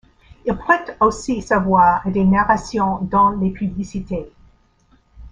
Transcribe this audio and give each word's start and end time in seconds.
Il 0.47 0.55
prête 0.55 0.97
aussi 0.99 1.43
sa 1.43 1.59
voix 1.59 2.01
à 2.03 2.09
des 2.09 2.23
narrations 2.23 3.01
dans 3.11 3.37
des 3.37 3.51
publicités. 3.51 4.31